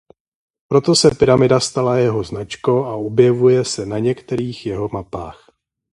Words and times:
Proto 0.67 0.95
se 0.95 1.15
pyramida 1.15 1.59
stala 1.59 1.97
jeho 1.97 2.23
značkou 2.23 2.85
a 2.85 2.95
objevuje 2.95 3.65
se 3.65 3.85
na 3.85 3.99
některých 3.99 4.65
jeho 4.65 4.89
mapách. 4.93 5.49